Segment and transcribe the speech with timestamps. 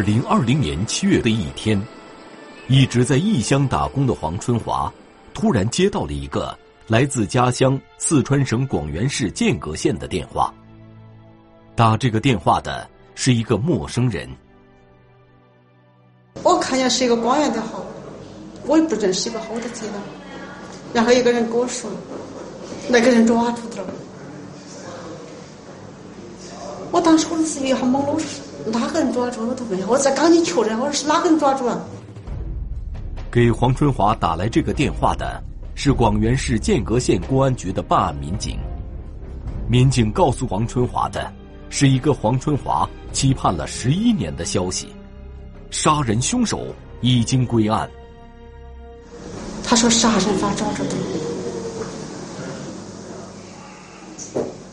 [0.00, 1.78] 二零二零年七月的一天，
[2.68, 4.90] 一直在异乡打工的黄春华，
[5.34, 10.54] 突然接到了一个来自家乡四川省广元市剑阁县的电话。
[11.76, 14.26] 打这个电话的是一个陌生人。
[16.42, 17.84] 我看见是一个广元的号，
[18.64, 20.02] 我也不认识一个号，我就接了。
[20.94, 21.90] 然后一个人跟我说，
[22.88, 23.88] 那个人抓住他了。
[26.90, 28.49] 我当时我是一下懵了，我说。
[28.66, 31.84] 哪个人抓住我都没有，我在赶紧确认，我说是哪个人抓住了。
[33.30, 35.42] 给黄春华打来这个电话的
[35.74, 38.58] 是广元市剑阁县公安局的办案民警。
[39.68, 41.32] 民警告诉黄春华的，
[41.68, 44.88] 是一个黄春华期盼了十一年的消息：
[45.70, 46.66] 杀人凶手
[47.00, 47.88] 已经归案。
[49.64, 51.29] 他说杀人犯抓住了。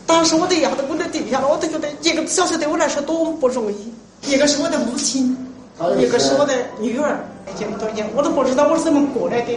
[0.07, 3.93] 当时我都一下子我都定下了，我都觉得一个小时对我来说多么不容易。
[4.23, 5.37] 一个是我的母亲，
[5.99, 7.19] 一个是我的女儿，
[7.59, 9.55] 这么多年我都不知道我是怎么过来的，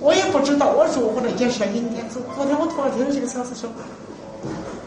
[0.00, 2.08] 我也不知道我如何那件事应天。
[2.08, 3.68] 昨昨天我突然听到这个消息说，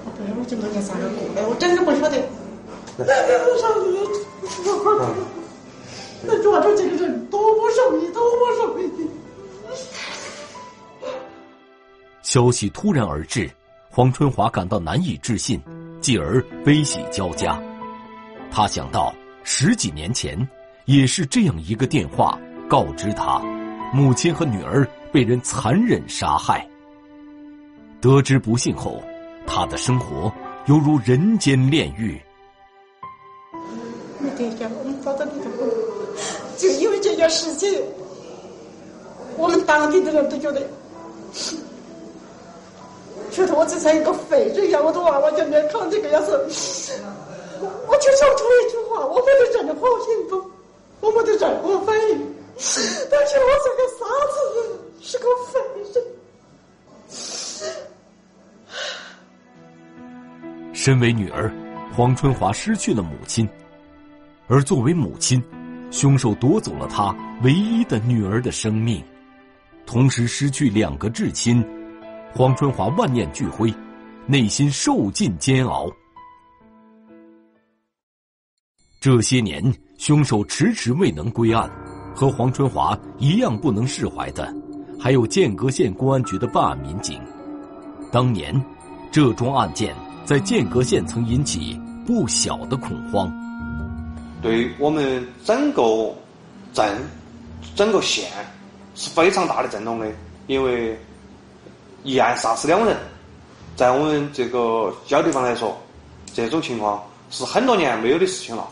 [0.05, 2.17] 我不知道我这么多年咋个过来，我真的不晓得。
[2.97, 4.01] 那个上面，
[6.23, 8.89] 那抓住这个人多不容易，多不容易。
[12.21, 13.49] 消息突然而至。
[13.95, 15.61] 黄春华感到难以置信，
[16.01, 17.61] 继而悲喜交加。
[18.49, 19.13] 他想到
[19.43, 20.35] 十几年前，
[20.85, 22.35] 也是这样一个电话
[22.67, 23.39] 告知他，
[23.93, 26.67] 母亲和女儿被人残忍杀害。
[28.01, 28.99] 得知不幸后，
[29.45, 30.33] 他的生活
[30.65, 32.19] 犹如人间炼狱。
[34.19, 35.45] 那天我们找到你的
[36.57, 37.69] 就因为这件事情，
[39.37, 40.67] 我们当地的人都觉得。
[43.33, 46.31] 觉得我就像一个废人一样，我的娃娃就面看这个样子。
[47.87, 50.51] 我就想说一句话：我没得任何行动，
[50.99, 52.33] 我没得任何反应，
[53.09, 54.37] 但是我是个傻子，
[55.01, 55.59] 是个废
[55.93, 56.03] 人。
[60.73, 61.51] 身为女儿，
[61.95, 63.47] 黄春华失去了母亲；
[64.47, 65.41] 而作为母亲，
[65.89, 69.03] 凶手夺走了她唯一的女儿的生命，
[69.85, 71.65] 同时失去两个至亲。
[72.35, 73.71] 黄春华万念俱灰，
[74.25, 75.87] 内心受尽煎熬。
[78.99, 79.63] 这些年，
[79.99, 81.69] 凶手迟迟未能归案，
[82.15, 84.51] 和黄春华一样不能释怀的，
[84.99, 87.21] 还有剑阁县公安局的办案民警。
[88.11, 88.59] 当年，
[89.11, 89.95] 这桩案件
[90.25, 93.31] 在剑阁县曾引起不小的恐慌，
[94.41, 96.11] 对我们整个
[96.73, 96.97] 镇、
[97.75, 98.27] 整个县
[98.95, 100.11] 是非常大的震动的，
[100.47, 100.97] 因为。
[102.03, 102.97] 一案杀死两人，
[103.75, 105.81] 在我们这个小地方来说，
[106.33, 108.67] 这种情况是很多年没有的事情了。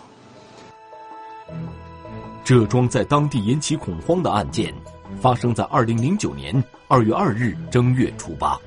[2.44, 4.74] 这桩在当地引起恐慌的案件，
[5.22, 8.60] 发生在二零零九年二月二日正月初八。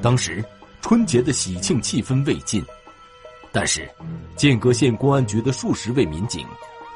[0.00, 0.44] 当时
[0.80, 2.64] 春节的喜庆气氛未尽，
[3.50, 3.88] 但是
[4.36, 6.46] 剑阁县公安局的数十位民警，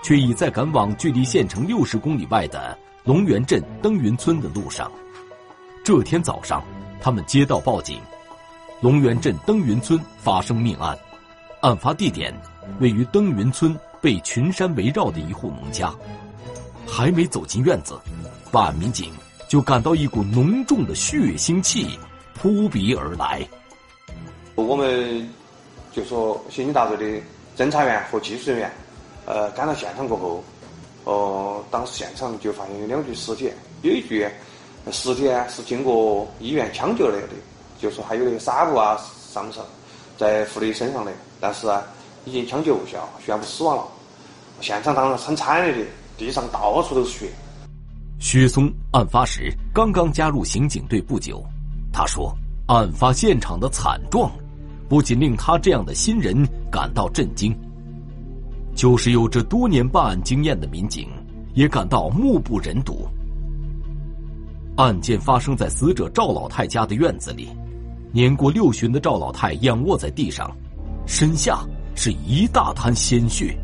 [0.04, 4.88] 却已在赶往距离县城六十公里外的龙源镇登云村的路上。
[5.86, 6.60] 这天早上。
[7.00, 8.00] 他们接到报警，
[8.80, 10.98] 龙源镇登云村发生命案，
[11.60, 12.34] 案发地点
[12.80, 15.94] 位于登云村被群山围绕的一户农家。
[16.84, 17.96] 还没走进院子，
[18.50, 19.12] 办案民警
[19.48, 21.96] 就感到一股浓重的血腥气
[22.34, 23.46] 扑鼻而来。
[24.56, 25.32] 我们
[25.92, 27.24] 就说刑警大队的
[27.56, 28.72] 侦查员和技术人员，
[29.24, 30.44] 呃，赶到现场过后，
[31.04, 33.52] 哦，当时现场就发现有两具尸体，
[33.82, 34.28] 有一具。
[34.92, 37.28] 尸体呢是经过医院抢救来的，
[37.80, 38.96] 就说还有那个纱布啊
[39.32, 39.62] 上身，
[40.16, 41.82] 在妇女身上的，但是啊
[42.24, 43.84] 已经抢救无效，宣布死亡了。
[44.60, 47.30] 现场当然很惨烈的，地上到处都是血。
[48.18, 51.44] 薛松案发时刚刚加入刑警队不久，
[51.92, 52.34] 他说，
[52.66, 54.30] 案发现场的惨状，
[54.88, 57.54] 不仅令他这样的新人感到震惊，
[58.74, 61.08] 就是有着多年办案经验的民警
[61.54, 63.06] 也感到目不忍睹。
[64.76, 67.48] 案件发生在死者赵老太家的院子里，
[68.12, 70.54] 年过六旬的赵老太仰卧在地上，
[71.06, 71.60] 身下
[71.94, 73.56] 是一大滩鲜血。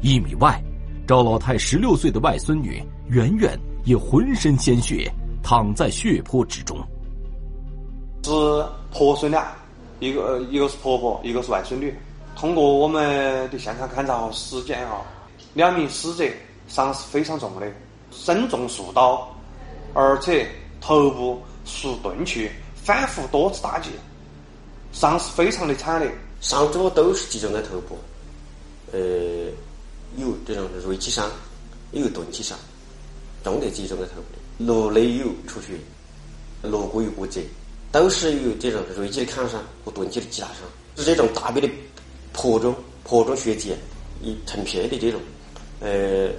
[0.00, 0.62] 一米外，
[1.04, 5.12] 赵老太十六岁的外孙女圆圆也浑身鲜血，
[5.42, 6.78] 躺在血泊之中。
[8.22, 8.30] 是
[8.92, 9.52] 婆孙俩，
[9.98, 11.92] 一个一个是婆婆，一个是外孙女。
[12.36, 15.02] 通过我们的现场勘查和尸检啊，
[15.54, 16.24] 两名死者
[16.68, 17.66] 伤是非常重的，
[18.12, 19.28] 身中数刀。
[19.94, 20.48] 而且
[20.80, 23.90] 头部数钝器，反复多次打击，
[24.92, 26.10] 伤势非常的惨烈。
[26.40, 27.98] 伤主都是集中在头部，
[28.92, 28.98] 呃，
[30.16, 31.30] 有这种锐器伤，
[31.92, 32.58] 有钝器伤，
[33.44, 35.74] 重的集中在头部，颅内有出血，
[36.62, 37.42] 颅骨有骨折，
[37.92, 40.56] 都是有这种锐器的砍伤和钝器的击打伤，
[40.96, 41.68] 是这种大面的
[42.32, 43.74] 破中破中血迹
[44.22, 45.20] 一成片的这种，
[45.80, 46.30] 呃，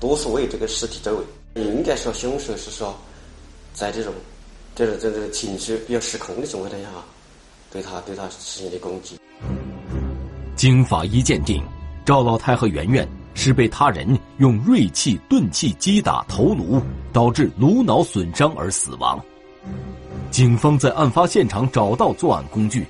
[0.00, 1.24] 多数位这个尸体周围，
[1.56, 2.94] 应该说凶手是说，
[3.72, 4.12] 在这种
[4.74, 6.76] 这种这种情绪比较失控的情况下，
[7.70, 9.18] 对他对他实行的攻击。
[10.54, 11.62] 经法医鉴定，
[12.04, 16.80] 赵老太和圆圆是被他人用锐器、钝器击打头颅，
[17.12, 19.18] 导致颅脑损伤而死亡。
[20.30, 22.86] 警方在案发现场找到作案工具，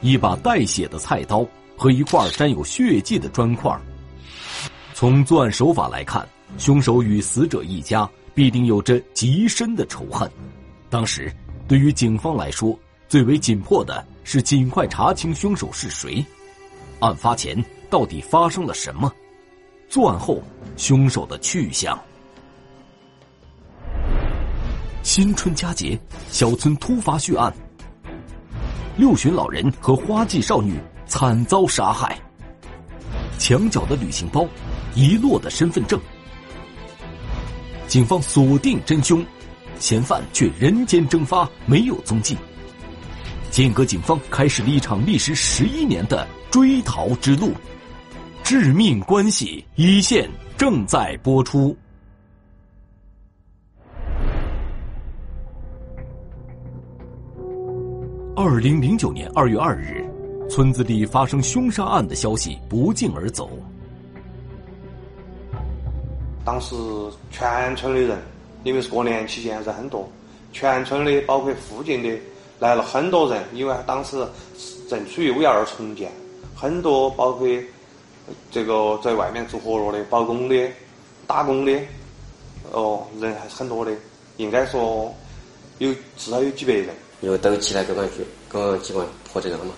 [0.00, 3.72] 一把带血的菜刀和一块沾有血迹的砖块。
[4.92, 10.30] 从作案手法来看，凶手与死者一家必定有着极深的仇恨。
[10.88, 11.32] 当时，
[11.66, 12.78] 对于警方来说，
[13.08, 16.24] 最为紧迫的是尽快查清凶手是谁。
[17.00, 19.12] 案发前到底发生了什么？
[19.88, 20.42] 作案后
[20.76, 21.98] 凶手的去向？
[25.02, 25.98] 新春佳节，
[26.28, 27.52] 小村突发血案，
[28.96, 32.18] 六旬老人和花季少女惨遭杀害。
[33.38, 34.46] 墙角的旅行包，
[34.94, 35.98] 遗落的身份证。
[37.88, 39.24] 警方锁定真凶，
[39.80, 42.36] 嫌犯却人间蒸发，没有踪迹。
[43.50, 46.24] 剑阁警方开始了一场历时十一年的。
[46.50, 47.52] 追逃之路，
[48.42, 50.26] 致命关系一线
[50.56, 51.76] 正在播出。
[58.34, 60.02] 二零零九年二月二日，
[60.48, 63.50] 村子里发生凶杀案的消息不胫而走。
[66.48, 66.74] 当时
[67.30, 68.16] 全村的人，
[68.64, 70.08] 因为是过年期间人很多，
[70.50, 72.18] 全村的包括附近的
[72.58, 74.26] 来了很多人，因为当时
[74.88, 76.10] 正处于五幺二重建。
[76.56, 77.46] 很多包括
[78.50, 80.66] 这个在外面做活络的、包工的、
[81.26, 81.78] 打工的，
[82.72, 83.92] 哦，人还是很多的。
[84.38, 85.14] 应该说
[85.76, 86.88] 有至少有几百人。
[87.20, 89.72] 因为都起来公安局、公安机关破这个了嘛。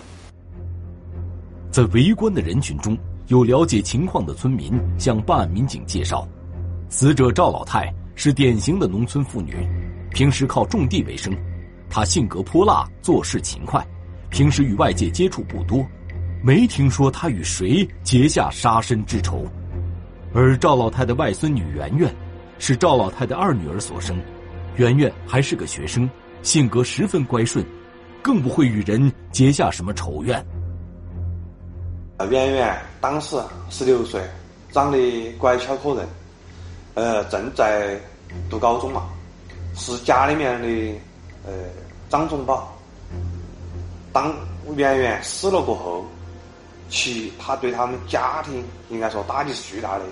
[1.73, 2.97] 在围观的人群中，
[3.27, 6.29] 有了解情况的村民向办案民警介绍，
[6.93, 9.55] 死者赵老太是典型的农村妇女，
[10.11, 11.33] 平时靠种地为生。
[11.89, 13.81] 她性格泼辣，做事勤快，
[14.29, 15.87] 平时与外界接触不多。
[16.43, 19.47] 没听说她与谁结下杀身之仇，
[20.35, 22.13] 而赵老太的外孙女圆圆，
[22.59, 24.21] 是赵老太的二女儿所生。
[24.75, 26.11] 圆圆还是个学生，
[26.43, 27.65] 性格十分乖顺，
[28.21, 30.45] 更不会与人结下什么仇怨。
[32.31, 33.37] 圆圆当时
[33.69, 34.21] 十六岁，
[34.73, 36.09] 长得乖巧可人，
[36.95, 37.99] 呃，正在
[38.49, 39.09] 读高中嘛，
[39.75, 40.69] 是家里面的
[41.47, 41.53] 呃
[42.09, 42.77] 长中宝。
[44.13, 44.35] 当
[44.77, 46.05] 圆圆死了过后。
[46.93, 50.05] 其他对他们家庭应该说打击是巨大的。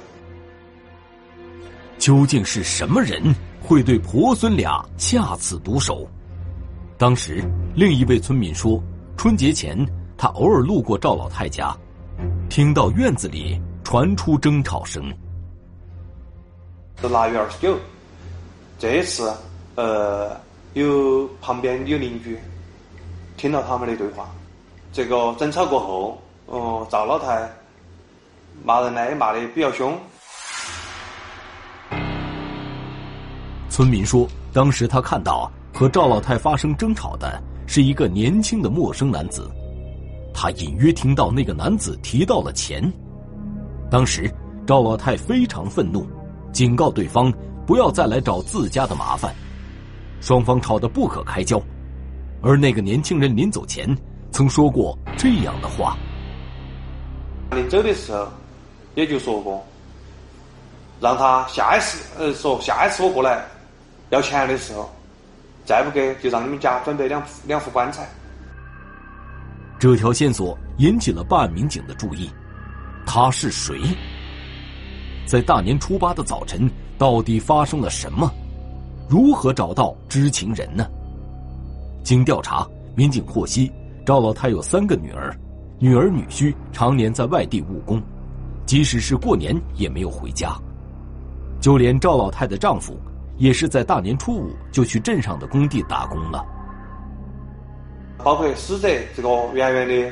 [1.98, 3.20] 究竟是什么人
[3.60, 6.08] 会对婆孙俩下此毒手？
[6.96, 7.42] 当时
[7.74, 8.80] 另一位村民说，
[9.16, 9.76] 春节前
[10.16, 11.76] 他偶尔路过赵老太家，
[12.48, 15.12] 听到院子里传出争吵声。
[17.00, 17.76] 是腊月二十九，
[18.78, 19.32] 这次
[19.76, 20.36] 呃
[20.74, 22.38] 有旁边有邻居
[23.36, 24.28] 听到他们的对话，
[24.92, 26.20] 这个争吵过后。
[26.50, 27.46] 哦，赵老太
[28.64, 29.94] 骂人呢，也骂的比较凶。
[33.68, 39.46] 村民说，当时他看到和赵老太发生争吵的是一个年轻的陌生男子，
[40.32, 42.82] 他隐约听到那个男子提到了钱。
[43.90, 44.32] 当时
[44.66, 46.06] 赵老太非常愤怒，
[46.58, 47.32] 警告对方
[47.64, 49.32] 不要再来找自家的麻烦，
[50.20, 51.62] 双方吵得不可开交。
[52.42, 53.96] 而那个年轻人临走前
[54.32, 55.96] 曾说过这样的话。
[57.52, 58.26] 临走的时候，
[58.96, 59.64] 也就说过，
[61.00, 63.44] 让他下一次，呃，说下一次我过来
[64.10, 64.90] 要钱的时候，
[65.64, 68.04] 再不给就让你们家准备两两副棺材。
[69.78, 72.28] 这条线索引起了办案民警的注意，
[73.06, 73.80] 他是谁？
[75.28, 78.32] 在大年初八的早晨，到底发生了什么？
[79.10, 80.88] 如何找到知情人呢？
[82.02, 83.70] 经调查，民警获悉，
[84.06, 85.38] 赵老太有三个女儿。
[85.78, 88.02] 女儿女婿常年在外地务工，
[88.64, 90.56] 即使是过年也没有回家。
[91.60, 92.98] 就连赵老太的丈夫，
[93.36, 96.42] 也是在大年初五就去镇上的工地打工了。
[98.24, 100.10] 包括死者这个圆圆的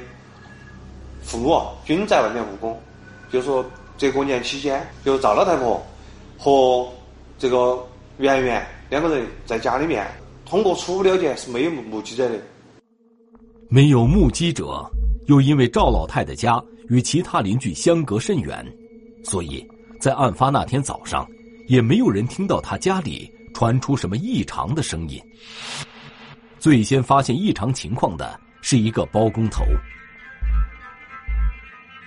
[1.22, 2.78] 父母均在外面务工，
[3.30, 3.64] 就说
[3.98, 5.82] 这过年期间，就赵老太婆
[6.36, 6.86] 和
[7.38, 7.82] 这个
[8.18, 10.06] 圆圆两个人在家里面，
[10.44, 12.38] 通过初步了解是没有目击者的，
[13.70, 14.84] 没有目击者。
[15.28, 18.64] 又因为赵老太的家与其他邻居相隔甚远，
[19.24, 19.66] 所以
[20.00, 21.26] 在案发那天早上，
[21.66, 25.20] 也没有人听到他家里传出什么异常的声音。
[26.60, 29.64] 最先发现异常情况的是一个包工头。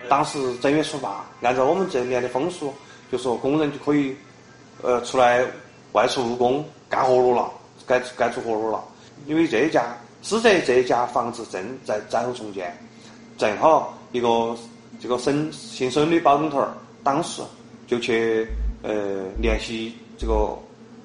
[0.10, 2.74] 当时正月初八，按照我们这边的风俗，
[3.12, 4.16] 就说工人就可以，
[4.82, 5.46] 呃，出来
[5.92, 7.50] 外出务工干活路了，
[7.86, 8.84] 该该出活路了。
[9.28, 12.76] 因为这一家死者这一家房子正在在后重建，
[13.38, 14.58] 正好一个
[15.00, 16.74] 这个孙姓孙的包工头儿，
[17.04, 17.44] 当时
[17.86, 18.48] 就去
[18.82, 20.58] 呃联系这个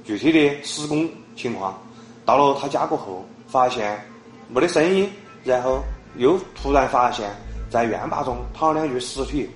[0.02, 1.78] 具体的施工情况。
[2.24, 4.02] 到了他家过后，发现
[4.48, 5.10] 没得声音，
[5.44, 5.82] 然后
[6.16, 7.30] 又突然发现。
[7.74, 9.50] 在院坝中躺了两具尸体，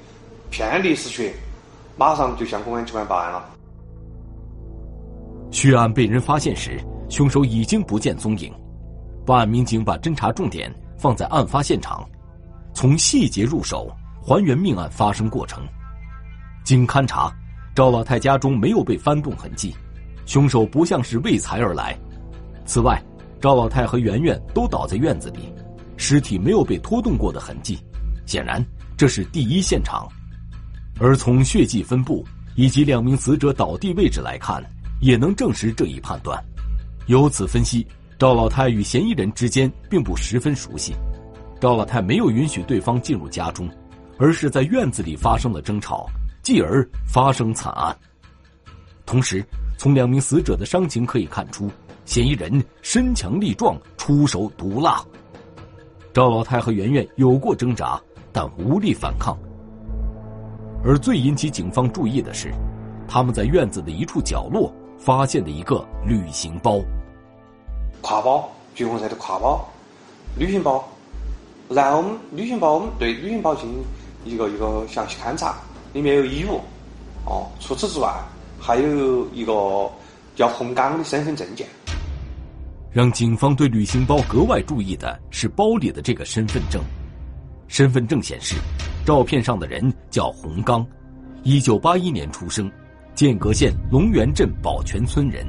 [0.51, 1.33] 遍地是血，
[1.97, 3.45] 马上就向公安机关报案了。
[5.53, 8.53] 血案被人发现时，凶手已经不见踪影。
[9.25, 12.05] 办案民警把侦查重点放在案发现场，
[12.75, 13.89] 从细节入手，
[14.21, 15.63] 还原命案发生过程。
[16.65, 17.33] 经勘查，
[17.73, 19.73] 赵老太家中没有被翻动痕迹，
[20.27, 21.97] 凶手不像是为财而来。
[22.67, 23.01] 此外，
[23.41, 25.55] 赵老太和圆圆都倒在院子里，
[25.97, 27.79] 尸体没有被拖动过的痕迹。
[28.29, 28.63] 显然，
[28.95, 30.07] 这是第一现场，
[31.01, 32.23] 而从血迹分布
[32.57, 34.63] 以及两名死者倒地位置来看，
[35.01, 36.39] 也能证实这一判断。
[37.07, 37.87] 由此分析，
[38.19, 40.93] 赵老太与嫌疑人之间并不十分熟悉，
[41.59, 43.67] 赵老太没有允许对方进入家中，
[44.19, 46.07] 而是在院子里发生了争吵，
[46.43, 47.97] 继而发生惨案。
[49.07, 49.43] 同时，
[49.79, 51.71] 从两名死者的伤情可以看出，
[52.05, 55.03] 嫌疑人身强力壮，出手毒辣。
[56.13, 57.99] 赵老太和圆圆有过挣扎。
[58.39, 59.37] 但无力反抗。
[60.85, 62.55] 而最引起警方注意的是，
[63.09, 66.79] 他们在院子的一处角落发现的一个旅行包。
[68.01, 69.69] 挎包，橘红色的挎包，
[70.39, 70.89] 旅行包。
[71.69, 73.83] 然后我们旅行包，我们对旅行包进行
[74.25, 75.57] 一个一个详细勘查，
[75.93, 76.61] 里面有衣物。
[77.27, 78.09] 哦，除此之外，
[78.61, 79.91] 还有一个
[80.37, 81.67] 叫洪刚的身份证件。
[82.93, 86.81] 让警方对旅行包格外注意的是包里的这个身份证。
[87.69, 88.57] 身份证显示，
[89.07, 90.85] 照片上的人叫洪刚，
[91.45, 92.71] 一九八一年出生，
[93.15, 95.47] 剑阁县龙源镇宝泉村人。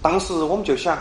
[0.00, 0.98] 当时我们就想，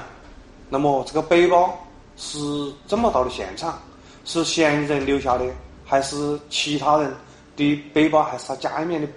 [0.70, 1.78] 那么这个背包
[2.16, 2.40] 是
[2.86, 3.78] 怎么到的现场？
[4.24, 5.46] 是嫌疑人留下的，
[5.84, 7.12] 还是其他人
[7.56, 8.24] 的背包？
[8.24, 9.08] 还是他家里面的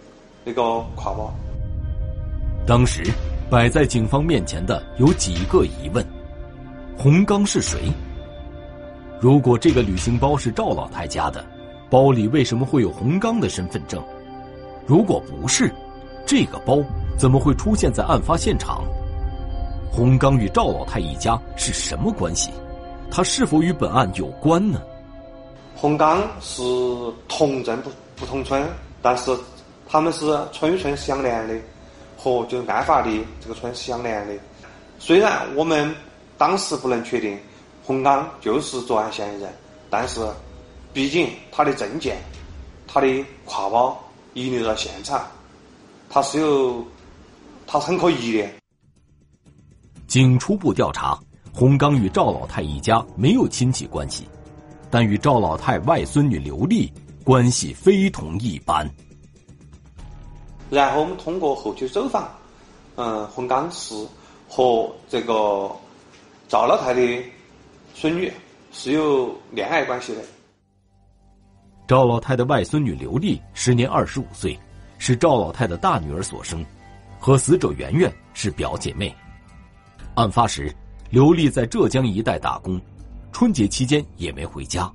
[0.45, 0.63] 那个
[0.97, 1.33] 挎包？
[2.67, 3.03] 当时
[3.51, 6.05] 摆在警方面前的有几个疑问：
[6.97, 7.93] 洪刚是谁？
[9.25, 11.43] 如果这个旅行包是赵老太家的，
[11.89, 14.05] 包里为什么会有洪刚的身份证？
[14.85, 15.75] 如果不是，
[16.27, 16.79] 这个包
[17.17, 18.85] 怎么会出现在案发现场？
[19.91, 22.51] 洪刚与赵老太一家是什么关系？
[23.11, 24.83] 他是否与本案有关呢？
[25.75, 26.63] 洪刚是
[27.27, 28.63] 同镇不不同村，
[29.01, 29.35] 但是
[29.89, 31.55] 他们是村与村相连的，
[32.19, 34.35] 和就案发的这个村是相连的。
[34.99, 35.95] 虽然我们
[36.37, 37.39] 当时不能确定。
[37.87, 39.53] 洪刚就是作案嫌疑人，
[39.91, 40.27] 但是，
[40.95, 42.17] 毕竟他的证件、
[42.87, 43.07] 他的
[43.47, 45.27] 挎包遗留在现场，
[46.09, 46.83] 他是有，
[47.67, 48.49] 他是很可疑的。
[50.07, 51.19] 经初步调查，
[51.53, 54.27] 洪刚与赵老太一家没有亲戚关系，
[54.91, 56.91] 但与赵老太外孙女刘丽
[57.23, 58.89] 关系非同一般。
[60.71, 62.33] 然后我们通过后期走访，
[62.97, 63.95] 嗯，洪刚是
[64.49, 65.71] 和这个
[66.49, 67.23] 赵老太的。
[67.97, 68.31] 孙女
[68.73, 70.21] 是有恋爱关系的。
[71.87, 74.59] 赵老太的外孙女刘丽时年二十五岁，
[74.99, 76.63] 是赵老太的大女儿所生，
[77.21, 79.15] 和死者圆圆是表姐妹。
[80.17, 80.75] 案发时，
[81.09, 82.81] 刘丽在浙江一带打工，
[83.31, 84.91] 春节期间也没回家。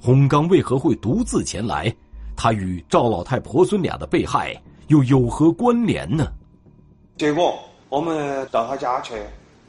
[0.00, 1.92] 洪刚为何会独自前来？
[2.36, 4.54] 他与赵老太婆孙俩的被害
[4.86, 6.32] 又有何关联呢？
[7.16, 9.14] 结果我们到他家去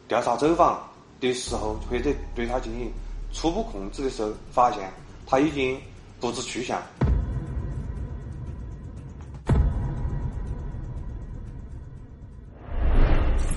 [0.07, 0.79] 调查走访。
[1.19, 2.91] 的时候，或者对他进行
[3.33, 4.89] 初步控制的时候，发现
[5.25, 5.77] 他已经
[6.19, 6.81] 不知去向。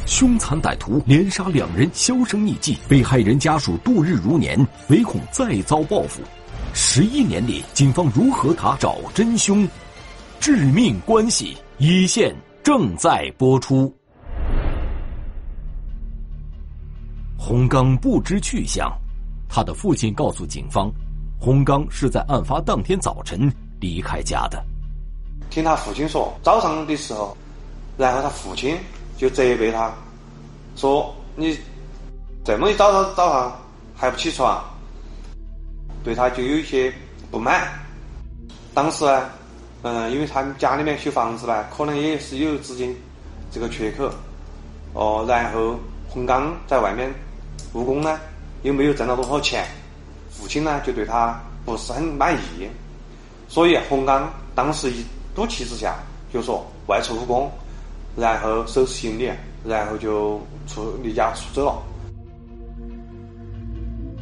[0.06, 6.20] 凶残歹徒连杀两人，销声匿迹，被害人家属度日如年，唯恐再遭报复。
[6.74, 9.66] 十一年里，警方如何查找真凶？
[10.40, 13.94] 致命关系一线正在播出。
[17.50, 18.96] 洪刚不知去向，
[19.48, 20.88] 他的父亲告诉警方，
[21.40, 24.64] 洪刚是在案发当天早晨离开家的。
[25.50, 27.36] 听他父亲说，早上的时候，
[27.98, 28.78] 然后他父亲
[29.18, 29.92] 就责备他，
[30.76, 31.58] 说：“你
[32.44, 33.60] 这么一早早早上
[33.96, 34.64] 还不起床？”
[36.04, 36.94] 对他就有一些
[37.32, 37.66] 不满。
[38.72, 39.28] 当时呢，
[39.82, 42.96] 嗯，因为他们家里面修房子呢，可能也是有资金
[43.50, 44.08] 这个缺口，
[44.92, 45.74] 哦，然后
[46.08, 47.12] 洪刚在外面
[47.74, 48.18] 务工呢，
[48.62, 49.64] 又没有挣到多少钱，
[50.30, 52.68] 父亲呢就对他不是很满意，
[53.48, 55.96] 所以洪刚当时一赌气之下
[56.32, 57.50] 就说外出务工，
[58.16, 59.30] 然后收拾行李，
[59.64, 61.82] 然后就出离家出走了。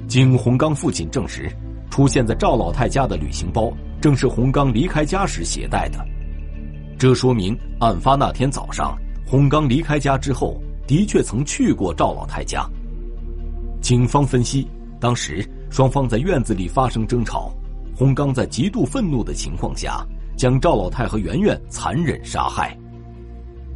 [0.09, 1.51] 经洪刚父亲证实，
[1.91, 3.73] 出现在赵老太家的旅行包。
[4.01, 5.99] 正是洪刚离开家时携带的，
[6.97, 12.65] 这说明案发那天早上，洪刚离开家之后，的确曾去过赵老太家。
[13.81, 14.69] 警方分析，
[15.01, 17.53] 当时双方在院子里发生争吵，
[17.97, 20.05] 洪刚在极度愤怒的情况下，
[20.37, 22.77] 将赵老太和圆圆残忍杀害，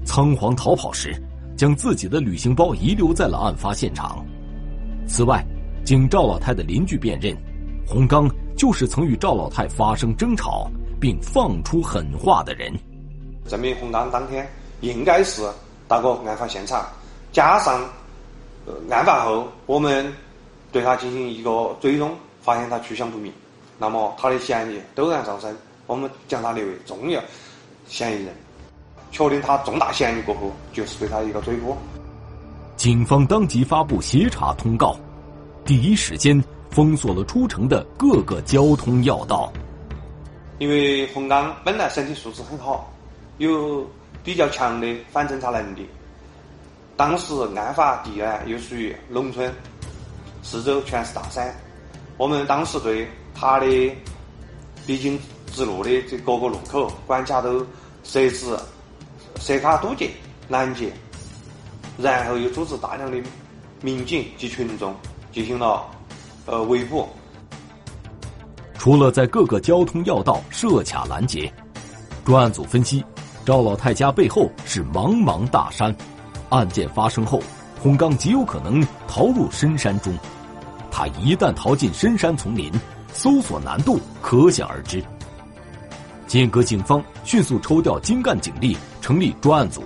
[0.04, 1.14] 仓皇逃跑时，
[1.56, 4.24] 将自己的旅行包遗留在了案发现场。
[5.06, 5.44] 此外，
[5.84, 7.36] 经赵老太的邻居辨认，
[7.86, 8.30] 洪刚。
[8.54, 12.70] 就是曾与赵老太发生争吵并放出狠话的人，
[13.48, 14.46] 证明洪刚当天
[14.82, 15.42] 应该是
[15.88, 16.86] 到过案发现场，
[17.32, 17.80] 加上
[18.90, 20.12] 案发后我们
[20.70, 23.32] 对他进行一个追踪，发现他去向不明，
[23.78, 27.20] 那么他的嫌疑陡然上升，我们将他列为重要
[27.86, 28.34] 嫌疑人，
[29.10, 31.76] 确定他重大嫌疑过后，就是对他一个追捕。
[32.76, 34.96] 警方当即发布协查通告，
[35.64, 36.42] 第一时间。
[36.72, 39.52] 封锁了出城的各个交通要道。
[40.58, 42.90] 因为洪刚本来身体素质很好，
[43.36, 43.86] 有
[44.24, 45.86] 比较强的反侦查能力。
[47.02, 49.52] 当时案发地呢又属于农村，
[50.40, 51.52] 四周全是大山。
[52.16, 53.66] 我们当时对他的
[54.86, 55.18] 必经
[55.52, 57.66] 之路的这各个路口关卡都
[58.04, 58.56] 设置
[59.40, 60.12] 设卡堵截
[60.48, 60.92] 拦截，
[61.98, 63.20] 然后又组织大量的
[63.80, 64.94] 民警及群众
[65.32, 65.84] 进行了。
[66.46, 67.08] 呃，围捕。
[68.78, 71.52] 除了在各个交通要道设卡拦截，
[72.24, 73.04] 专案组分析，
[73.44, 75.92] 赵老太家背后是茫茫大山，
[76.52, 77.42] 案件发生后，
[77.82, 80.14] 洪刚极有可能逃入深山中。
[80.90, 82.70] 他一旦逃进深山丛林，
[83.14, 85.02] 搜索难度可想而知。
[86.26, 89.82] 剑阁警方迅速抽调精干警力，成立专案组，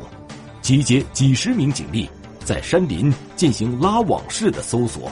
[0.60, 2.10] 集结几十名警力，
[2.44, 5.10] 在山林进行拉网式的搜索。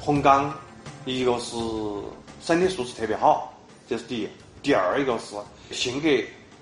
[0.00, 0.50] 洪刚，
[1.04, 1.54] 一个是
[2.40, 3.52] 身体素质特别好，
[3.86, 4.26] 这是第一；
[4.62, 5.36] 第二一个是
[5.74, 6.08] 性格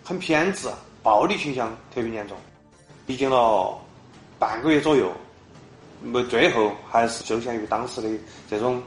[0.03, 0.69] 很偏执，
[1.05, 2.37] 暴力倾向特别严重。
[3.07, 3.77] 历经了
[4.39, 5.11] 半个月左右，
[6.03, 8.09] 没最后还是受限于当时的
[8.51, 8.83] 这种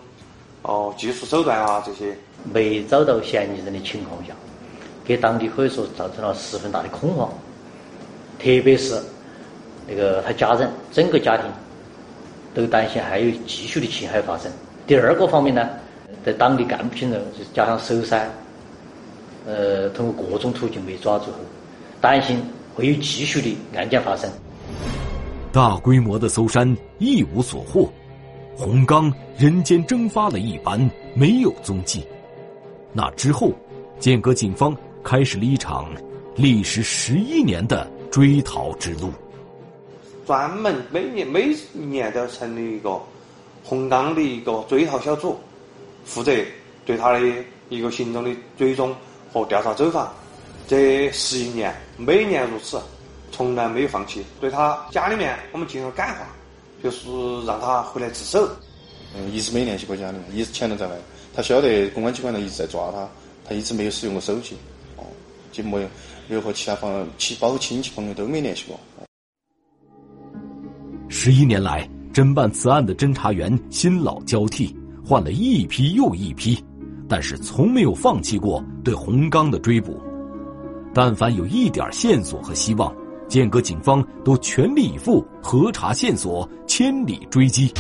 [0.62, 2.16] 哦技术手段啊这些，
[2.54, 4.34] 没找到嫌疑人的情况下，
[5.06, 7.30] 给当地可以说造成了十分大的恐慌，
[8.40, 9.02] 特别是
[9.88, 11.46] 那个他家人整个家庭。
[12.56, 14.52] 都担心还有继续的侵害发生。
[14.88, 15.70] 第二个方面呢，
[16.26, 17.22] 在当地干部群众
[17.54, 18.28] 加上搜山，
[19.46, 21.38] 呃，通过各种途径没抓住后，
[22.02, 22.44] 担心
[22.78, 24.30] 会有继续的案件发生。
[25.52, 27.92] 大规模的搜山一无所获，
[28.56, 30.80] 洪刚人间蒸发了一般，
[31.16, 32.06] 没有踪迹。
[32.94, 33.52] 那之后，
[34.00, 35.90] 剑阁警方开始了一场
[36.36, 39.10] 历时十一年的追逃之路。
[40.28, 43.02] 专门每年每一年都成立一个
[43.64, 45.36] 洪刚的一个追逃小组，
[46.06, 46.32] 负责
[46.86, 47.20] 对他的
[47.70, 48.96] 一个行踪的追踪
[49.34, 50.14] 和调查走访。
[50.68, 52.78] 这十一年，每年如此，
[53.32, 54.22] 从来没有放弃。
[54.42, 56.28] 对他家里面，我们进行了感化，
[56.84, 57.08] 就是
[57.46, 58.46] 让他回来自首。
[59.16, 60.96] 嗯，一直没联系过家里面，一直潜逃在外。
[61.34, 63.08] 他晓得公安机关呢一直在抓他，
[63.48, 64.58] 他一直没有使用过手机。
[64.98, 65.06] 哦，
[65.54, 65.88] 就没有
[66.28, 68.78] 没有和其他朋亲包括亲戚朋友都没联系过。
[71.08, 74.76] 十一年来，侦办此案的侦查员新老交替，
[75.06, 76.62] 换了一批又一批，
[77.08, 79.98] 但是从没有放弃过对洪刚的追捕。
[80.94, 82.94] 但凡有一点线索和希望，
[83.28, 87.72] 剑阁警方都全力以赴核查线索，千里追击。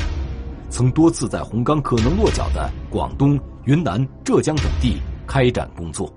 [0.69, 6.11] 曾多次在洪刚可能落脚的广东、云南、浙江等地开展工作，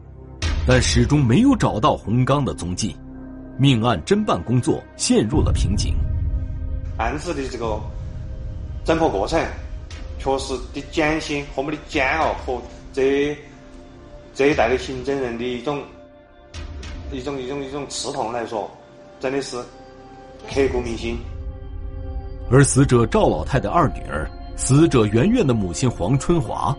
[0.67, 2.95] 但始终没有找到洪刚的踪迹，
[3.57, 5.95] 命案侦办工作陷入了瓶颈。
[6.99, 7.81] 案子的这个
[8.85, 9.41] 侦破过程，
[10.19, 12.61] 确实的艰辛和我们的煎熬，和
[12.93, 13.35] 这
[14.35, 15.81] 这一代的刑侦人的一种
[17.13, 18.71] 一种一种一种刺痛来说，
[19.19, 19.57] 真的是
[20.49, 21.19] 刻骨铭心。
[22.51, 26.77] 而死者赵老太的二女儿，死者圆圆的母亲黄春华，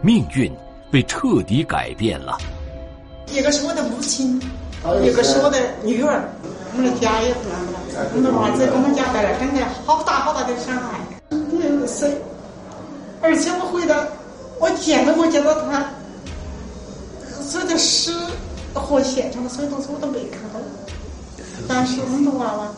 [0.00, 0.52] 命运
[0.90, 2.38] 被彻底改变了。
[3.32, 4.40] 一个是我的母亲，
[5.02, 6.22] 一个是我的女儿。
[6.74, 11.00] 我们的家也是那么的，我们的娃子给我们家带来真的好大好大的伤害。
[11.30, 12.10] 六岁，
[13.20, 13.94] 而且我回到，
[14.58, 15.84] 我见都没见到他，
[17.42, 18.10] 所有的屎
[18.80, 20.60] 和现场的所有东西我都没看到。
[21.68, 22.68] 但是我们的娃娃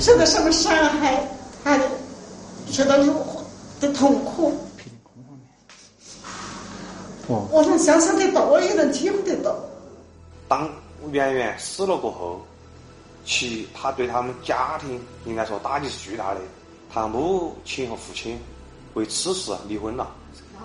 [0.00, 1.26] 受到什么伤害，
[1.64, 1.84] 他的
[2.70, 3.42] 受到如何
[3.80, 4.52] 的痛苦，
[7.26, 9.54] 我能想象得到，我也能体会得到。
[10.48, 10.68] 当
[11.12, 12.40] 圆圆死了过后，
[13.24, 16.40] 其他对他们家庭应该说打击是巨大的。
[16.92, 18.38] 他母亲和父亲
[18.94, 20.08] 为此事离婚了，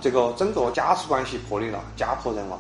[0.02, 2.60] 这个整个家属关系破裂了，家破人亡。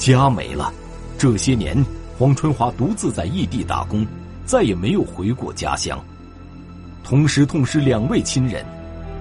[0.00, 0.72] 家没了，
[1.18, 1.76] 这些年
[2.18, 4.06] 黄春华独自在异地打工，
[4.46, 6.02] 再也没有回过家乡。
[7.04, 8.64] 同时痛失两位亲人，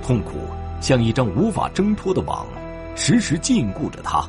[0.01, 0.39] 痛苦
[0.79, 2.47] 像一张无法挣脱的网，
[2.95, 4.25] 时时禁锢着他。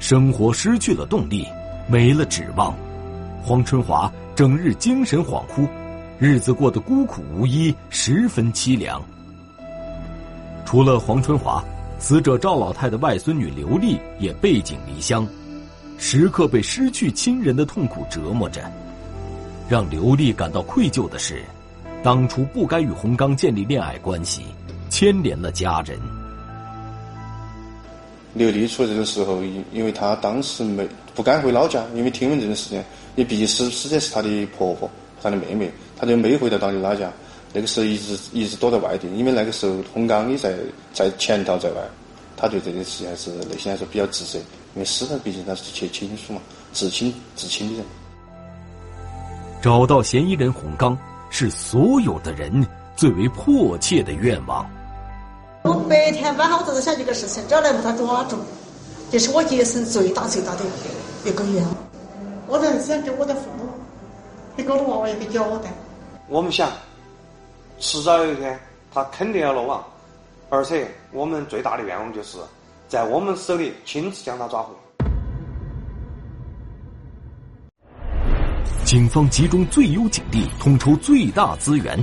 [0.00, 1.46] 生活失去了动力，
[1.86, 2.74] 没了指望，
[3.40, 5.68] 黄春华整日精神恍惚，
[6.18, 9.00] 日子过得孤苦无依，十分凄凉。
[10.64, 11.62] 除了黄春华，
[12.00, 15.26] 死者赵老太的外孙女刘丽也背井离乡，
[15.98, 18.60] 时刻被失去亲人的痛苦折磨着。
[19.68, 21.42] 让刘丽感到愧疚的是，
[22.02, 24.42] 当初不该与洪刚建立恋爱关系，
[24.90, 25.98] 牵连了家人。
[28.34, 32.82] 刘丽出这个时候，因因为她当时没不敢回老家，因为听闻这件事情，
[33.16, 34.90] 也毕竟死死者是她的婆婆，
[35.22, 37.10] 她的妹妹，她就没回到当地老家。
[37.52, 40.54] 那个时候一直一直躲在外地，因为那个时候洪刚也在
[40.92, 41.80] 在潜逃在外，
[42.36, 44.40] 他对这件事情还是内心来说比较自责，
[44.74, 46.40] 因为死了毕竟他是去亲属嘛，
[46.72, 47.84] 至亲至亲的人。
[49.62, 50.98] 找到嫌疑人洪刚
[51.30, 54.68] 是所有的人最为迫切的愿望。
[55.62, 58.36] 我白天晚上我都在想这个事情，只要能把他抓住，
[59.10, 60.60] 这是我一生最大最大的
[61.24, 61.76] 一个愿望。
[62.46, 63.66] 我能想给我的父母，
[64.56, 65.72] 给我的娃娃一个交代。
[66.28, 66.70] 我们想，
[67.78, 68.58] 迟早有一天
[68.92, 69.82] 他肯定要落网，
[70.50, 72.38] 而且我们最大的愿望就是
[72.94, 74.72] 在我们手里亲自将他抓获。
[78.84, 81.98] 警方集中最优警力，统筹最大资源。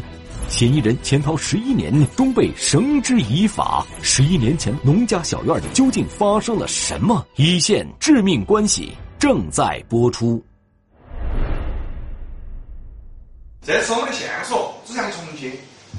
[0.50, 3.88] 嫌疑人潜逃十一年，终被绳之以法。
[4.02, 7.26] 十一年前，农家小院里究竟发生了什么？
[7.38, 10.44] 一线致命关系正在播出。
[13.62, 15.54] 这是我们的线索，指向重庆，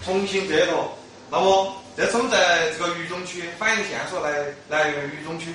[0.05, 0.87] 重庆这头。
[1.31, 4.31] 那么，这是我们在这个渝中区反映线索来
[4.69, 5.53] 来源渝中区。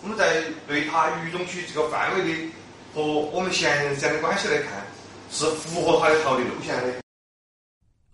[0.00, 2.50] 我们在对他渝中区这个范围的
[2.94, 4.86] 和我们嫌疑人之间的关系来看，
[5.30, 6.94] 是符合他的逃离路线的。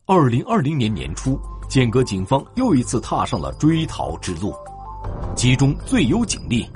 [0.06, 4.54] 二零二零年年初，剑阁警方又一次踏上了追逃之路，
[5.36, 6.66] 集中最优警力，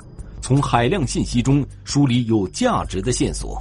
[0.41, 3.59] 从海量信息中梳理有价值的线索。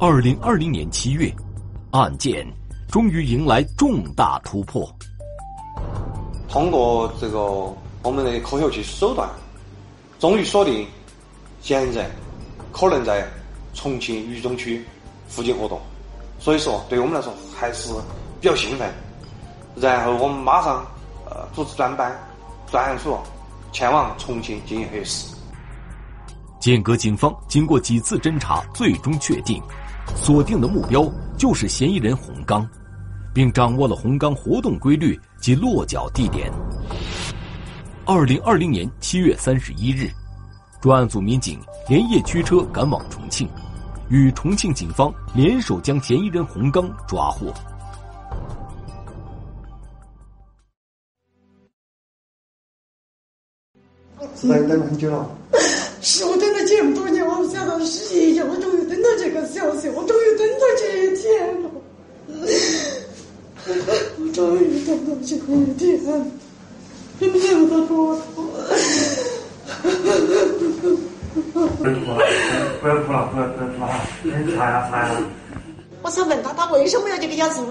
[0.00, 1.30] 二零二零年七月，
[1.90, 2.46] 案件
[2.90, 4.90] 终于迎来重大突破。
[6.48, 7.40] 通过这个
[8.02, 9.28] 我们的科学技术手段，
[10.18, 10.86] 终于锁定
[11.60, 12.10] 嫌疑人
[12.72, 13.26] 可能在
[13.74, 14.84] 重庆渝中区
[15.28, 15.80] 附近活动，
[16.38, 17.92] 所以说对我们来说还是。
[18.40, 18.92] 比较兴奋，
[19.76, 20.84] 然后我们马上
[21.30, 22.12] 呃组织专班、
[22.68, 23.16] 专案组
[23.70, 25.32] 前往重庆进行核实。
[26.58, 29.62] 剑阁警方经过几次侦查，最终确定
[30.16, 32.68] 锁定的目标就是嫌疑人洪刚，
[33.34, 36.50] 并掌握了红刚活动规律及落脚地点。
[38.04, 40.10] 二零二零年七月三十一日，
[40.80, 43.48] 专案组民警连夜驱车赶往重庆，
[44.08, 47.52] 与重庆警方联手将嫌疑人洪刚抓获。
[54.42, 55.30] 等等很久了，
[56.00, 61.70] 是我等了这么多年，我不想到是一天，我终于等到这个消息，我终于等到这一天了，
[63.64, 66.26] 我终于等到这一天了，
[67.20, 68.22] 等到多少？
[71.82, 72.18] 不要哭了，
[72.80, 73.86] 不要哭了，不要不要哭了，
[74.24, 75.10] 你擦呀擦呀。
[76.02, 77.62] 我想问他，他为什么要这个样子？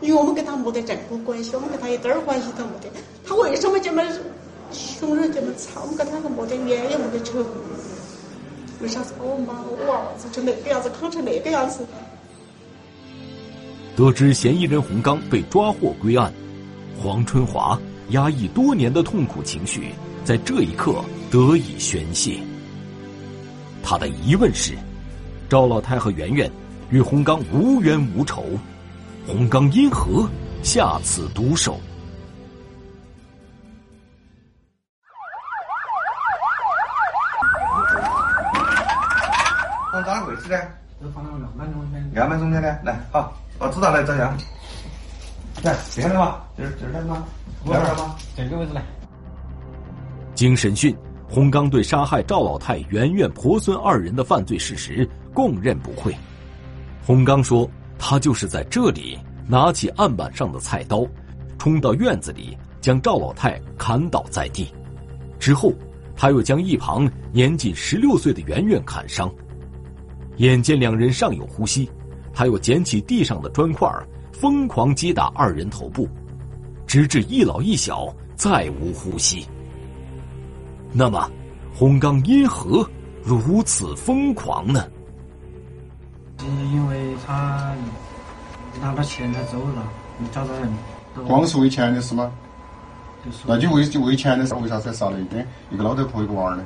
[0.00, 2.88] 因为我们跟他没得任何关系，我们跟他一点关系都没得，
[3.26, 4.02] 他为什么这么？
[4.72, 7.44] 凶人这么惨，我们跟他是没得冤也没得仇。
[8.80, 11.84] 为啥子把我妈我娃娃做成那个样子，扛成那个样子？
[13.94, 16.32] 得知嫌疑人洪刚被抓获归案，
[16.98, 17.78] 黄春华
[18.08, 19.92] 压抑多年的痛苦情绪
[20.24, 22.38] 在这一刻得以宣泄。
[23.82, 24.74] 他的疑问是：
[25.48, 26.50] 赵老太和圆圆
[26.90, 28.44] 与洪刚无冤无仇，
[29.26, 30.26] 洪刚因何
[30.62, 31.78] 下此毒手？
[39.92, 40.58] 哪个位置呢？
[41.00, 42.22] 就放到案板中间。
[42.22, 43.41] 案板中间的，来，好，我
[43.72, 44.36] 知道来照相。
[45.62, 47.24] 来，这样的嘛，这儿这儿的吗？
[47.64, 48.16] 这儿的吗？
[48.36, 48.82] 这个位置来。
[50.34, 50.96] 经审讯，
[51.28, 56.14] 洪刚对杀害赵老太、圆圆婆孙二人的犯罪事实供认不讳。
[57.06, 61.06] 洪刚说，他就是在这里拿起案板上的菜刀，
[61.58, 64.66] 冲到院子里将赵老太砍倒在地，
[65.38, 65.72] 之后
[66.16, 69.32] 他又将一旁年仅十六岁的圆圆砍伤。
[70.38, 71.88] 眼见两人尚有呼吸，
[72.32, 73.88] 他又捡起地上的砖块，
[74.32, 76.08] 疯狂击打二人头部，
[76.86, 79.46] 直至一老一小再无呼吸。
[80.92, 81.30] 那么，
[81.74, 82.88] 洪刚因何
[83.22, 84.86] 如此疯狂呢？
[86.38, 87.74] 是因为他
[88.80, 89.86] 拿了钱他走了，
[90.18, 90.72] 没找到人。
[91.26, 92.32] 光是为钱的事吗？
[93.46, 96.64] 那就为就为钱的事，为啥才杀了一个一个老头婆一个娃儿呢？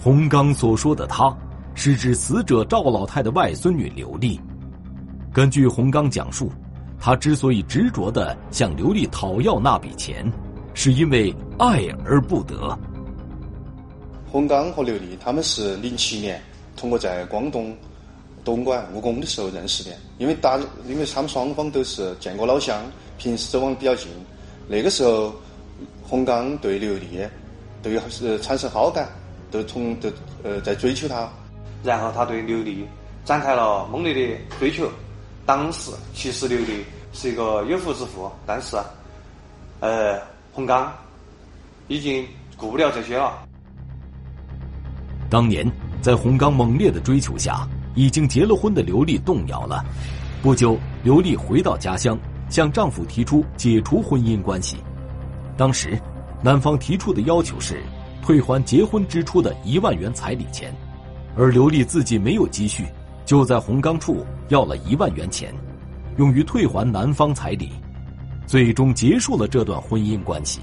[0.00, 1.34] 洪刚所说的“他”，
[1.74, 4.40] 是指死者赵老太的外孙女刘丽。
[5.32, 6.50] 根据洪刚讲述，
[6.98, 10.30] 他之所以执着的向刘丽讨要那笔钱，
[10.72, 12.78] 是因为爱而不得。
[14.30, 16.40] 洪刚和刘丽他们是零七年
[16.76, 17.76] 通过在广东
[18.44, 22.80] 东莞务工的时候认识的，因为大因为他们双方都是见过老乡，
[23.18, 24.08] 平时走往比较近。
[24.68, 25.34] 那个时候，
[26.02, 27.18] 洪刚对刘丽
[27.82, 29.08] 都有是产生好感，
[29.50, 30.08] 都从都
[30.42, 31.28] 呃在追求她。
[31.84, 32.86] 然后他对刘丽
[33.24, 34.90] 展开了猛烈的追求。
[35.46, 38.76] 当时其实刘丽是一个有夫之妇，但是
[39.80, 40.18] 呃
[40.52, 40.90] 洪刚
[41.86, 43.46] 已经顾不了这些了。
[45.28, 45.70] 当年，
[46.00, 49.84] 在洪刚猛烈的追求下，已经结了婚的刘丽动摇了。
[50.42, 52.18] 不久，刘丽回到家乡，
[52.48, 54.78] 向丈夫提出解除婚姻关系。
[55.56, 56.00] 当时，
[56.42, 57.82] 男方提出的要求是
[58.22, 60.74] 退还结婚支出的一万元彩礼钱，
[61.36, 62.84] 而刘丽自己没有积蓄。
[63.24, 65.50] 就在红刚处要了一万元钱，
[66.18, 67.70] 用于退还男方彩礼，
[68.46, 70.60] 最终结束了这段婚姻关系。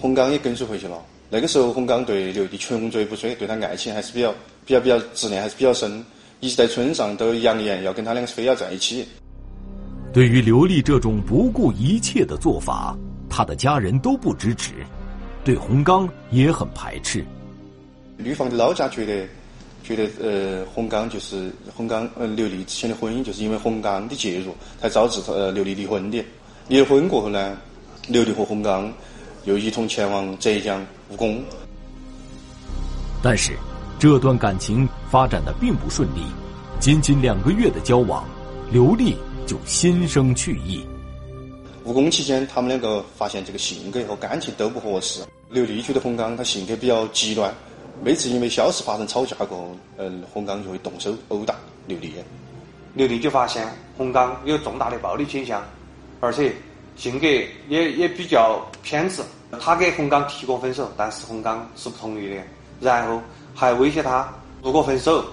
[0.00, 0.96] 红刚也跟随回去了。
[1.28, 4.32] 那个时候，红刚对刘丽穷追不追，对她爱情还是比较
[4.64, 6.04] 比较比较执念，还是比较深，
[6.38, 9.04] 一直在村上都扬言要跟他两个非要在一起。
[10.12, 12.96] 对于刘丽这种不顾一切的做法，
[13.28, 14.74] 他的家人都不支持，
[15.44, 17.26] 对红刚也很排斥。
[18.18, 19.26] 女方的老家觉得。
[19.84, 26.22] 觉得呃，洪刚就是洪刚呃，刘丽之前的婚姻就是因为洪刚的介入才导致呃刘丽离婚的。
[26.66, 27.56] 离婚过后呢，
[28.06, 28.92] 刘丽和洪刚
[29.44, 31.42] 又一同前往浙江务工。
[33.22, 33.56] 但是，
[33.98, 36.20] 这段感情发展的并不顺利，
[36.78, 38.28] 仅仅两个月的交往，
[38.70, 40.84] 刘丽就心生去意。
[41.84, 45.22] 务工期间，他们两个发现这个性格和感情都不合适。
[45.48, 47.54] 刘丽觉得洪刚他性格比较极端。
[48.02, 51.54] 每次因为小事发生吵架过后，嗯，洪刚就会动手殴打
[51.86, 52.14] 刘丽。
[52.94, 55.62] 刘丽就发现洪刚有重大的暴力倾向，
[56.20, 56.54] 而且
[56.96, 57.26] 性格
[57.68, 59.22] 也也比较偏执。
[59.60, 62.36] 他给洪刚提过分手，但是洪刚是不同意的。
[62.80, 63.20] 然后
[63.54, 64.32] 还威胁他，
[64.62, 65.24] 如果分手，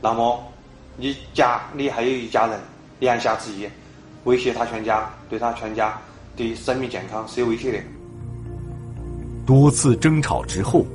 [0.00, 0.42] 那么
[0.96, 2.58] 你家里还有一家人，
[3.00, 3.68] 言下之意，
[4.24, 6.00] 威胁他全家，对他全家
[6.36, 7.78] 的生命健康是有威胁的。
[9.46, 10.86] 多次争吵之后。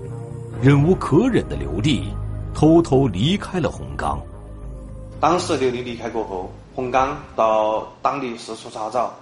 [0.62, 2.14] 忍无可忍的刘丽
[2.54, 4.22] 偷偷离开了洪刚。
[5.18, 9.14] 当时刘丽离开过后，洪刚到当地四处查找，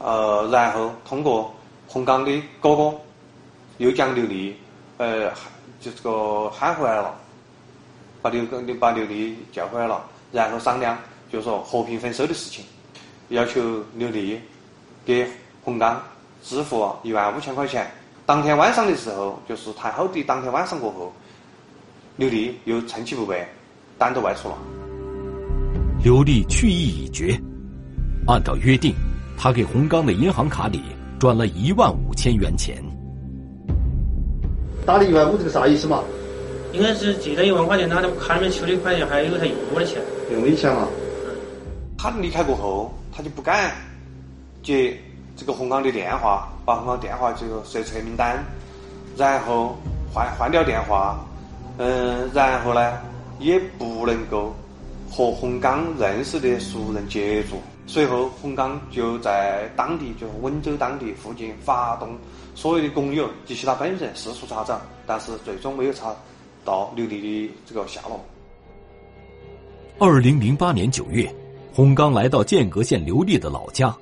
[0.00, 1.54] 呃，然后通过
[1.86, 2.92] 洪刚的哥哥，
[3.76, 4.56] 又将刘丽，
[4.96, 5.30] 呃，
[5.80, 7.14] 就这个喊回来了，
[8.20, 10.98] 把刘哥把刘丽叫回来了，然后商量，
[11.30, 12.64] 就说和平分手的事情，
[13.28, 13.60] 要求
[13.94, 14.40] 刘丽
[15.06, 15.24] 给
[15.62, 16.02] 洪刚
[16.42, 17.88] 支付一万五千块钱。
[18.28, 21.10] 当天晚上的时候，就是太后的当天晚上过后，
[22.18, 23.42] 刘丽又趁其不备，
[23.96, 24.58] 单独外出了。
[26.04, 27.40] 刘丽去意已决，
[28.26, 28.94] 按照约定，
[29.38, 30.82] 他给洪刚的银行卡里
[31.18, 32.76] 转了一万五千元钱。
[34.84, 36.04] 打了一万五，这个啥意思嘛？
[36.74, 40.02] 应该是借了一万块钱，他的卡里面取了一块钱，还有他用过的钱。
[40.30, 40.86] 用的钱嘛？
[41.96, 43.72] 他离开过后，他就不敢
[44.62, 44.94] 接
[45.38, 46.46] 这个洪刚的电话。
[46.66, 48.44] 把洪刚电话就设成黑名单，
[49.16, 49.74] 然后
[50.12, 51.18] 换换掉电话，
[51.78, 52.98] 嗯，然后呢
[53.38, 54.54] 也不能够
[55.10, 57.56] 和洪刚认识的熟人接触。
[57.86, 62.18] 随后，洪刚就在当地，就温州当地附近发动
[62.54, 66.14] 所有的工友及其他本人四处查找，但是最终没有查
[66.66, 68.22] 到刘丽的这个下落。
[69.98, 71.34] 二零零八年九月，
[71.72, 73.96] 洪刚来到剑阁县刘丽的老家。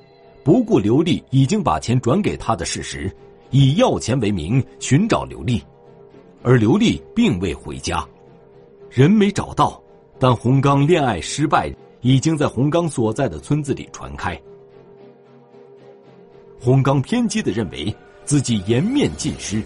[0.47, 3.13] 不顾刘丽已经把钱转给他的事实，
[3.51, 5.61] 以要钱为名寻找刘丽，
[6.41, 8.07] 而刘丽并未回家，
[8.89, 9.83] 人没找到，
[10.17, 14.41] 但洪刚恋爱失败已经在洪刚所在的村子里传开。
[16.57, 19.61] 洪刚偏激的认为自己颜面尽失，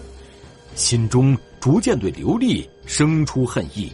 [0.74, 3.88] 心中逐渐对刘丽生出恨意。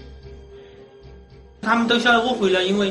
[1.60, 2.90] 他们都晓得我回来，因为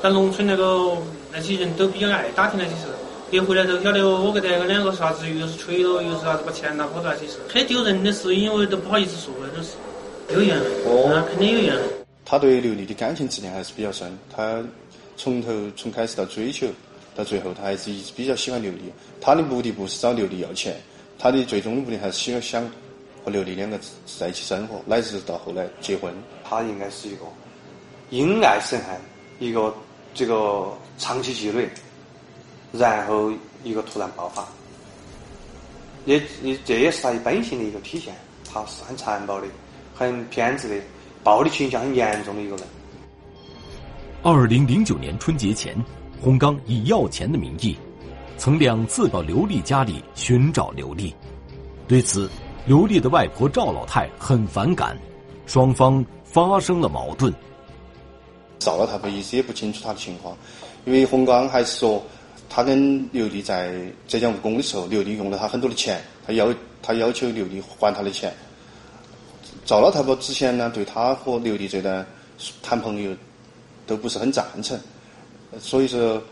[0.00, 0.96] 在农村那个
[1.32, 2.86] 那些人都比较爱打听那些事。
[3.32, 9.70] 一回来都晓得我跟这两个啥子，又是吹了，又是啥子把钱拿跑了那些事，很丢人的事，因为都不好意思说那种事，
[10.34, 11.82] 有怨恨，哦，肯定有怨恨。
[12.26, 14.62] 他对刘丽的感情质量还是比较深，他
[15.16, 16.66] 从头从开始到追求
[17.16, 18.92] 到最后，他还是一直比较喜欢刘丽。
[19.18, 20.76] 他的目的不是找刘丽要钱，
[21.18, 22.62] 他的最终的目的还是希望想
[23.24, 23.80] 和刘丽两个
[24.18, 26.12] 在一起生活，乃至到后来结婚。
[26.44, 27.24] 他应该是一个
[28.10, 28.94] 因爱生恨，
[29.38, 29.72] 一个
[30.12, 31.66] 这个长期积累。
[32.72, 33.30] 然后
[33.62, 34.46] 一个突然爆发，
[36.06, 38.14] 也也这也是他本性的一个体现。
[38.50, 39.46] 他是很残暴的、
[39.94, 40.74] 很偏执的、
[41.22, 42.66] 暴力倾向很严重的一个人。
[44.22, 45.76] 二零零九年春节前，
[46.20, 47.76] 洪刚以要钱的名义，
[48.36, 51.14] 曾两次到刘丽家里寻找刘丽。
[51.86, 52.28] 对此，
[52.66, 54.96] 刘丽的外婆赵老太很反感，
[55.46, 57.32] 双方发生了矛盾。
[58.58, 60.36] 赵老太婆一直也不清楚他的情况，
[60.86, 62.02] 因为洪刚还是说。
[62.54, 63.72] 他跟刘丽在
[64.06, 68.30] 浙江务工的时候，刘丽用了他很多的钱，他要他要求刘丽还他的钱。
[69.64, 72.06] 赵老太婆之前呢，对他和刘丽这段
[72.62, 73.16] 谈朋友
[73.86, 74.78] 都不是很赞成，
[75.58, 76.22] 所以说，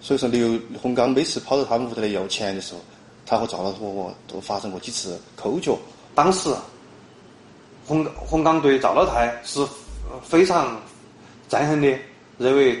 [0.00, 2.80] 所以说刘洪刚每次跑到他们屋头来要钱的时候，
[3.26, 5.76] 他和赵老太婆都发生过几次口角。
[6.14, 6.54] 当时，
[7.84, 9.66] 洪洪刚对赵老太是
[10.22, 10.80] 非常
[11.50, 11.98] 憎恨的，
[12.38, 12.80] 认为。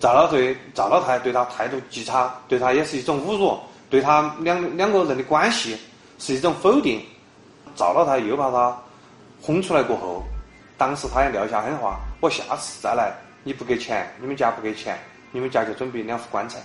[0.00, 3.58] 赵老对赵老太对他态度极差，对他也是一种侮辱，
[3.90, 5.76] 对他两两个人的关系
[6.18, 7.00] 是一种否定。
[7.74, 8.76] 赵老太又把他
[9.40, 10.22] 轰出来过后，
[10.76, 14.98] 当时他也撂下狠话：我下次再来，你不给钱，你们家不给钱，
[15.32, 16.58] 你们家就准备两副棺材。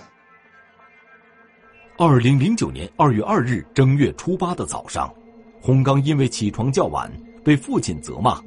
[1.96, 5.12] 二零零九年二月二日正月初八的早上，
[5.60, 7.10] 洪刚因为起床较晚
[7.44, 8.40] 被父亲责骂，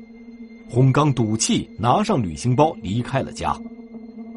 [0.70, 3.58] 洪刚赌气拿上旅行包离开了家。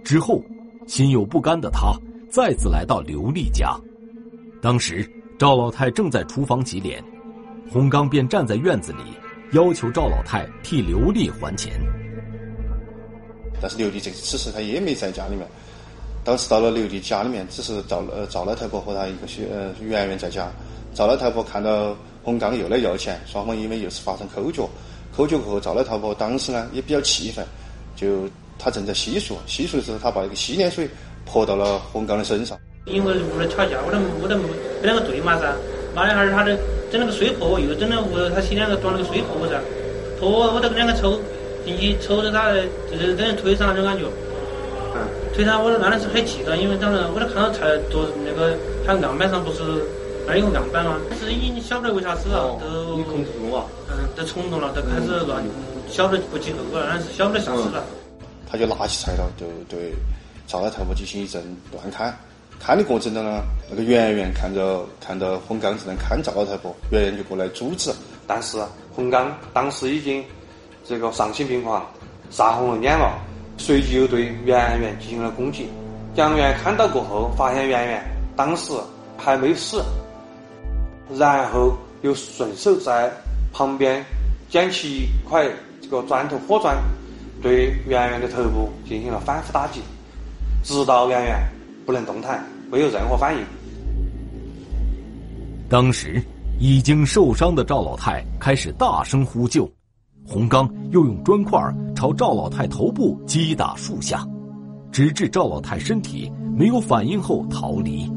[0.02, 0.42] 之后，
[0.86, 1.92] 心有不甘的他
[2.30, 3.74] 再次来到刘丽家。
[4.60, 5.08] 当时
[5.38, 7.02] 赵老太正在厨房洗脸，
[7.70, 8.98] 洪刚便站在院子里，
[9.52, 11.72] 要求赵老太替刘丽还钱。
[13.60, 15.46] 但是刘丽这此时他也没在家里面。
[16.24, 20.50] 当时到了刘丽家里面，只是赵呃赵老太婆和他一个小呃圆圆在家。
[20.94, 24.68] 赵老太婆看到洪刚又来要钱，双方因为又是发生口角，
[25.16, 27.46] 口角过后，赵老太婆当时呢也比较气愤，
[27.96, 28.28] 就。
[28.62, 30.88] 他正在洗漱，洗漱的时候，他把一个洗脸水
[31.24, 32.58] 泼到了洪刚的身上。
[32.84, 34.44] 因为屋里吵架，我都我都没
[34.82, 35.54] 两个对骂噻。
[35.94, 36.52] 骂两下，他就
[36.92, 39.58] 整了个水泼我，又整了屋头他洗脸个装了个水泼我噻。
[40.20, 41.18] 泼我，我都两个抽
[41.64, 42.52] 进去抽着他，
[42.90, 44.04] 就是等于推搡那种感觉。
[44.94, 45.08] 嗯。
[45.34, 49.62] 推搡我当时是很气的，因为当时我都看到菜桌那个他案板上不是
[50.26, 50.96] 那有个案板吗？
[51.18, 52.96] 是已经晓不得为啥子了，都。
[52.96, 53.64] 你控制住啊？
[53.88, 55.42] 嗯，都冲动了，都开始乱，
[55.88, 57.84] 晓不得不计后果了，那是晓不得啥子了。
[58.50, 59.92] 他就拿起菜刀，就对
[60.46, 62.14] 赵老太婆进行一阵乱砍。
[62.58, 67.90] 砍的过程当中，那个圆圆看着看到洪刚正在砍赵老太婆，圆圆就过来阻止。
[68.26, 68.58] 但是
[68.94, 70.22] 洪刚当时已经
[70.84, 71.86] 这个丧心病狂，
[72.30, 73.18] 杀红了眼了，
[73.56, 75.68] 随即又对圆圆进行了攻击。
[76.16, 78.04] 杨元看到过后，发现圆圆
[78.36, 78.72] 当时
[79.16, 79.82] 还没死，
[81.16, 83.10] 然后又顺手在
[83.52, 84.04] 旁边
[84.50, 85.48] 捡起一块
[85.80, 86.76] 这个砖头火砖。
[87.42, 89.80] 对圆圆的头部进行了反复打击，
[90.62, 91.36] 直到圆圆
[91.86, 93.42] 不能动弹，没有任何反应。
[95.68, 96.22] 当时
[96.58, 99.70] 已经受伤的赵老太开始大声呼救，
[100.26, 101.58] 洪刚又用砖块
[101.94, 104.26] 朝赵老太头部击打数下，
[104.92, 108.10] 直至赵老太身体没有反应后逃离。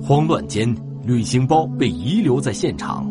[0.00, 0.72] 慌乱间，
[1.04, 3.10] 旅行包被遗留在现场。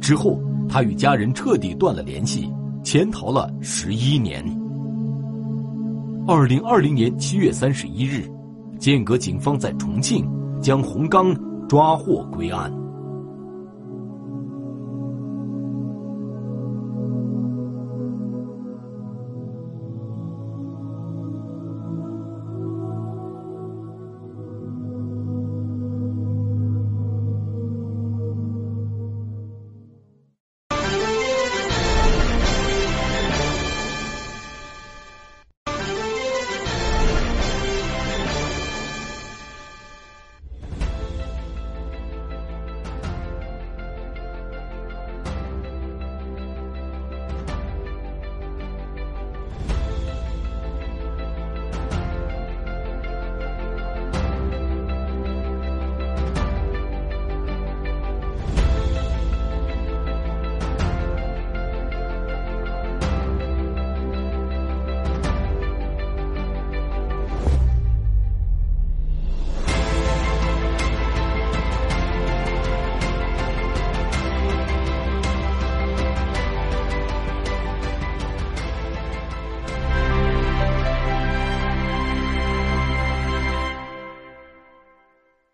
[0.00, 0.38] 之后，
[0.68, 4.44] 他与家人彻底断了联系，潜逃了十一年。
[6.24, 8.30] 二零二零年七月三十一日，
[8.78, 10.24] 剑阁警方在重庆
[10.60, 11.36] 将洪刚
[11.68, 12.72] 抓获归案。